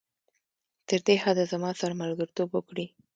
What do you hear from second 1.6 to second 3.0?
سره ملګرتوب وکړي.